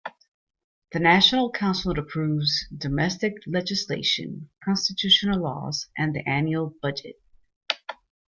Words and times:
The 0.93 0.99
National 0.99 1.51
Council 1.51 1.99
approves 1.99 2.65
domestic 2.75 3.35
legislation, 3.45 4.49
constitutional 4.65 5.39
laws, 5.43 5.89
and 5.95 6.15
the 6.15 6.27
annual 6.27 6.73
budget. 6.81 7.17